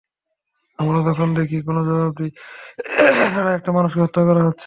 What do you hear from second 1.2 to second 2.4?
দেখি, কোনো জবাবদিহি